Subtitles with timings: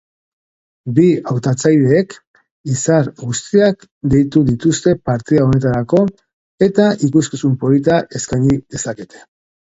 [0.99, 2.15] Bi hautatzaileek
[2.75, 3.85] izar guztiak
[4.15, 6.01] deitu dituzte partida honetarako
[6.71, 9.25] eta ikuskizun polita eskaini dezakete.